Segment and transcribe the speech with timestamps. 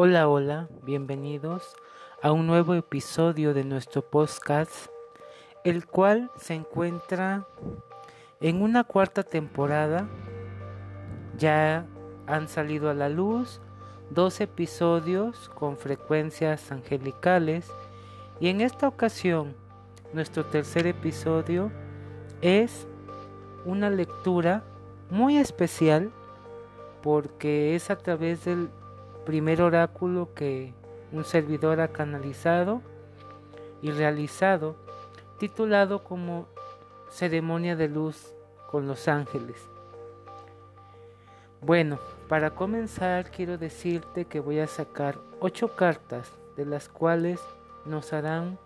[0.00, 1.74] Hola, hola, bienvenidos
[2.22, 4.86] a un nuevo episodio de nuestro podcast,
[5.64, 7.48] el cual se encuentra
[8.40, 10.08] en una cuarta temporada.
[11.36, 11.84] Ya
[12.28, 13.60] han salido a la luz
[14.08, 17.68] dos episodios con frecuencias angelicales
[18.38, 19.56] y en esta ocasión
[20.12, 21.72] nuestro tercer episodio
[22.40, 22.86] es
[23.64, 24.62] una lectura
[25.10, 26.12] muy especial
[27.02, 28.70] porque es a través del
[29.28, 30.72] primer oráculo que
[31.12, 32.80] un servidor ha canalizado
[33.82, 34.74] y realizado,
[35.38, 36.46] titulado como
[37.10, 38.32] Ceremonia de Luz
[38.70, 39.68] con los Ángeles.
[41.60, 47.38] Bueno, para comenzar quiero decirte que voy a sacar ocho cartas de las cuales
[47.84, 48.58] nos harán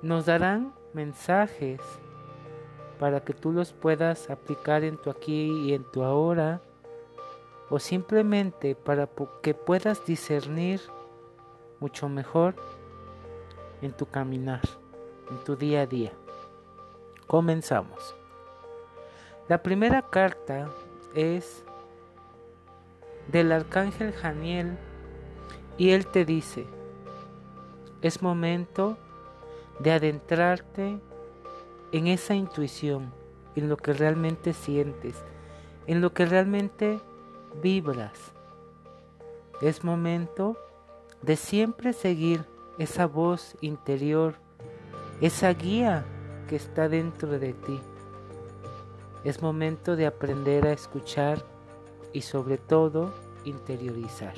[0.00, 1.82] nos darán mensajes
[2.98, 6.62] para que tú los puedas aplicar en tu aquí y en tu ahora
[7.72, 9.08] o simplemente para
[9.40, 10.82] que puedas discernir
[11.80, 12.54] mucho mejor
[13.80, 14.60] en tu caminar,
[15.30, 16.12] en tu día a día.
[17.26, 18.14] Comenzamos.
[19.48, 20.68] La primera carta
[21.14, 21.64] es
[23.28, 24.76] del arcángel Janiel
[25.78, 26.66] y él te dice,
[28.02, 28.98] es momento
[29.78, 31.00] de adentrarte
[31.92, 33.14] en esa intuición,
[33.56, 35.16] en lo que realmente sientes,
[35.86, 37.00] en lo que realmente
[37.60, 38.32] vibras.
[39.60, 40.56] Es momento
[41.22, 42.44] de siempre seguir
[42.78, 44.34] esa voz interior,
[45.20, 46.04] esa guía
[46.48, 47.80] que está dentro de ti.
[49.24, 51.44] Es momento de aprender a escuchar
[52.12, 53.12] y sobre todo
[53.44, 54.34] interiorizar.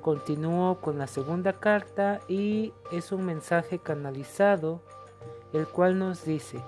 [0.00, 4.80] Continúo con la segunda carta y es un mensaje canalizado
[5.52, 6.60] el cual nos dice,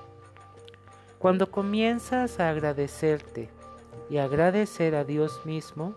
[1.19, 3.51] cuando comienzas a agradecerte
[4.09, 5.95] y agradecer a Dios mismo,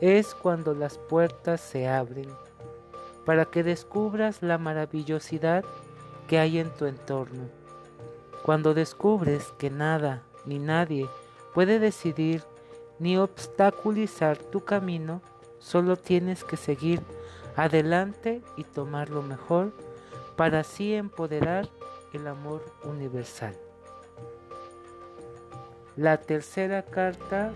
[0.00, 2.28] es cuando las puertas se abren
[3.24, 5.64] para que descubras la maravillosidad
[6.28, 7.48] que hay en tu entorno.
[8.44, 11.08] Cuando descubres que nada ni nadie
[11.52, 12.44] puede decidir
[13.00, 15.20] ni obstaculizar tu camino,
[15.58, 17.00] solo tienes que seguir
[17.56, 19.72] adelante y tomar lo mejor
[20.36, 21.68] para así empoderar
[22.12, 23.56] el amor universal.
[25.96, 27.52] La tercera carta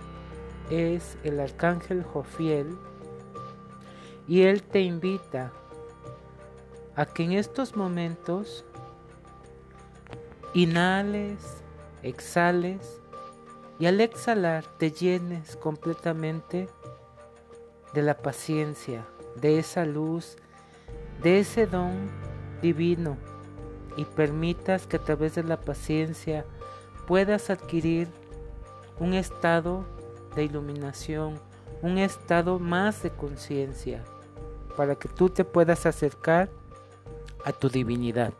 [0.70, 2.74] es el arcángel Jofiel
[4.26, 5.52] y él te invita
[6.96, 8.64] a que en estos momentos
[10.54, 11.62] inhales,
[12.02, 13.02] exhales
[13.78, 16.66] y al exhalar te llenes completamente
[17.92, 19.04] de la paciencia,
[19.36, 20.36] de esa luz,
[21.22, 22.10] de ese don
[22.62, 23.18] divino
[23.98, 26.46] y permitas que a través de la paciencia
[27.06, 28.08] puedas adquirir
[29.00, 29.84] un estado
[30.36, 31.40] de iluminación,
[31.82, 34.04] un estado más de conciencia,
[34.76, 36.48] para que tú te puedas acercar
[37.44, 38.32] a tu divinidad.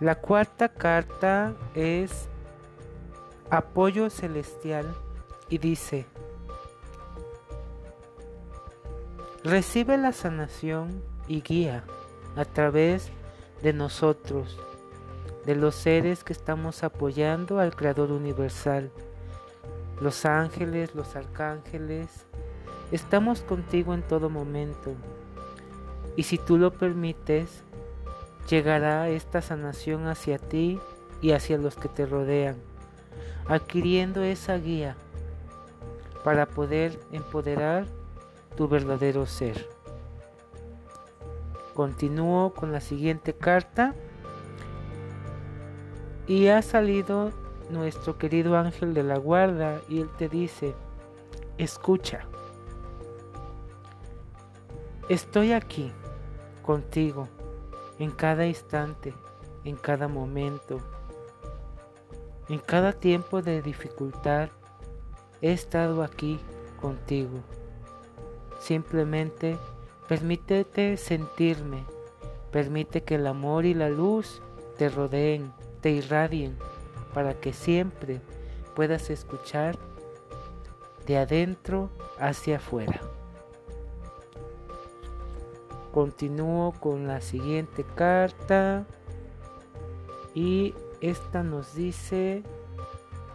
[0.00, 2.28] La cuarta carta es
[3.50, 4.92] apoyo celestial
[5.48, 6.06] y dice,
[9.44, 11.82] Recibe la sanación y guía
[12.36, 13.10] a través
[13.60, 14.56] de nosotros,
[15.44, 18.92] de los seres que estamos apoyando al Creador Universal,
[20.00, 22.24] los ángeles, los arcángeles.
[22.92, 24.92] Estamos contigo en todo momento.
[26.14, 27.64] Y si tú lo permites,
[28.48, 30.78] llegará esta sanación hacia ti
[31.20, 32.54] y hacia los que te rodean,
[33.48, 34.94] adquiriendo esa guía
[36.22, 37.86] para poder empoderar
[38.56, 39.68] tu verdadero ser.
[41.74, 43.94] Continúo con la siguiente carta
[46.26, 47.30] y ha salido
[47.70, 50.74] nuestro querido ángel de la guarda y él te dice,
[51.58, 52.26] escucha,
[55.08, 55.92] estoy aquí
[56.62, 57.28] contigo
[57.98, 59.14] en cada instante,
[59.64, 60.78] en cada momento,
[62.48, 64.48] en cada tiempo de dificultad,
[65.40, 66.38] he estado aquí
[66.80, 67.40] contigo.
[68.62, 69.58] Simplemente
[70.06, 71.84] permítete sentirme,
[72.52, 74.40] permite que el amor y la luz
[74.78, 76.56] te rodeen, te irradien,
[77.12, 78.20] para que siempre
[78.76, 79.76] puedas escuchar
[81.08, 83.00] de adentro hacia afuera.
[85.90, 88.86] Continúo con la siguiente carta
[90.36, 92.44] y esta nos dice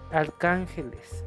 [0.10, 1.26] arcángeles.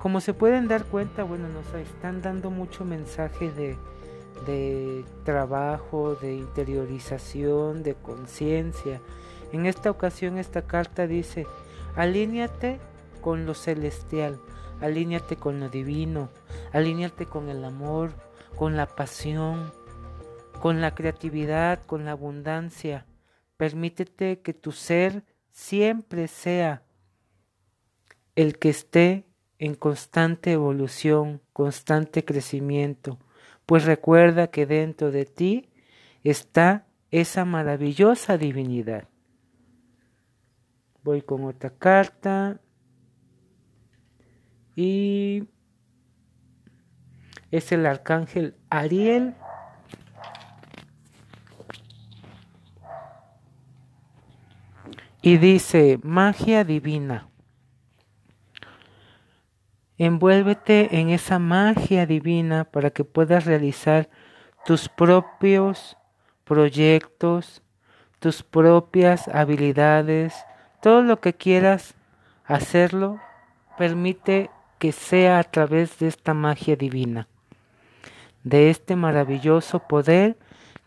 [0.00, 7.82] Como se pueden dar cuenta, bueno, nos están dando mucho mensaje de, trabajo, de interiorización,
[7.82, 9.02] de conciencia.
[9.52, 11.46] En esta ocasión esta carta dice,
[11.96, 12.80] alíñate
[13.20, 14.40] con lo celestial,
[14.80, 16.30] alíñate con lo divino,
[16.72, 18.14] alíñate con el amor,
[18.56, 19.70] con la pasión,
[20.62, 23.04] con la creatividad, con la abundancia.
[23.58, 26.84] Permítete que tu ser siempre sea
[28.34, 29.29] el que esté
[29.60, 33.18] en constante evolución, constante crecimiento,
[33.66, 35.68] pues recuerda que dentro de ti
[36.24, 39.06] está esa maravillosa divinidad.
[41.04, 42.58] Voy con otra carta
[44.74, 45.44] y
[47.50, 49.34] es el arcángel Ariel.
[55.20, 57.29] Y dice, magia divina.
[60.02, 64.08] Envuélvete en esa magia divina para que puedas realizar
[64.64, 65.98] tus propios
[66.44, 67.60] proyectos,
[68.18, 70.34] tus propias habilidades,
[70.80, 71.96] todo lo que quieras
[72.46, 73.20] hacerlo,
[73.76, 74.48] permite
[74.78, 77.28] que sea a través de esta magia divina,
[78.42, 80.38] de este maravilloso poder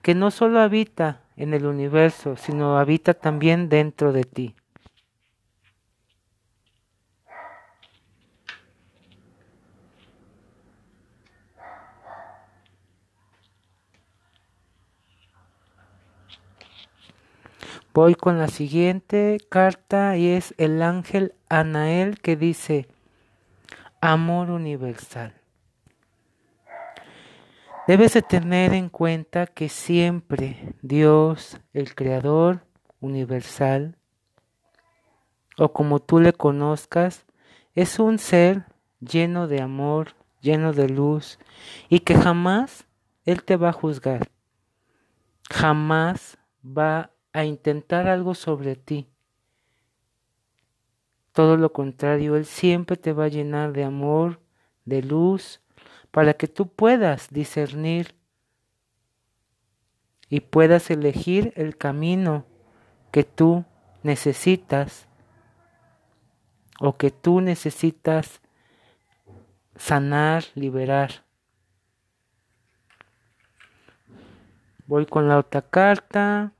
[0.01, 4.55] que no solo habita en el universo, sino habita también dentro de ti.
[17.93, 22.87] Voy con la siguiente carta y es el ángel Anael que dice,
[24.01, 25.35] amor universal.
[27.85, 32.65] Debes de tener en cuenta que siempre Dios, el Creador
[32.99, 33.95] universal,
[35.59, 37.27] o como tú le conozcas,
[37.75, 38.65] es un ser
[39.01, 41.37] lleno de amor, lleno de luz,
[41.89, 42.87] y que jamás
[43.23, 44.31] Él te va a juzgar,
[45.51, 49.07] jamás va a intentar algo sobre ti.
[51.33, 54.39] Todo lo contrario, Él siempre te va a llenar de amor,
[54.85, 55.61] de luz,
[56.11, 58.13] para que tú puedas discernir
[60.29, 62.45] y puedas elegir el camino
[63.11, 63.65] que tú
[64.03, 65.07] necesitas
[66.79, 68.41] o que tú necesitas
[69.75, 71.23] sanar, liberar.
[74.85, 76.51] Voy con la otra carta.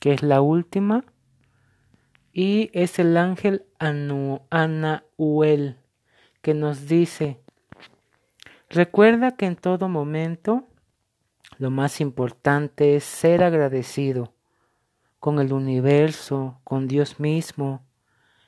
[0.00, 1.04] Que es la última,
[2.32, 5.76] y es el ángel Anu, Anahuel,
[6.40, 7.38] que nos dice,
[8.70, 10.66] recuerda que en todo momento
[11.58, 14.32] lo más importante es ser agradecido
[15.18, 17.84] con el universo, con Dios mismo,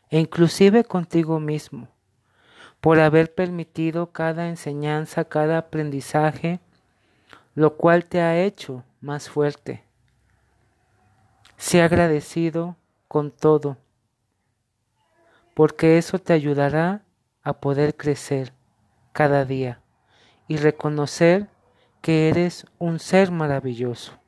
[0.09, 1.89] e inclusive contigo mismo,
[2.81, 6.61] por haber permitido cada enseñanza, cada aprendizaje,
[7.55, 9.92] lo cual te ha hecho más fuerte
[11.63, 12.75] Sé agradecido
[13.07, 13.77] con todo,
[15.55, 17.05] porque eso te ayudará
[17.45, 18.53] a poder crecer
[19.13, 19.81] cada día
[20.49, 21.47] y reconocer
[22.01, 24.19] que eres un ser maravilloso.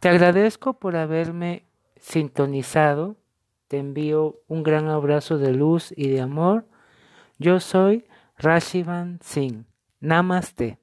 [0.00, 3.16] Te agradezco por haberme sintonizado.
[3.68, 6.64] Te envío un gran abrazo de luz y de amor.
[7.38, 8.06] Yo soy
[8.38, 9.66] Rashivan Singh.
[10.00, 10.78] Namaste.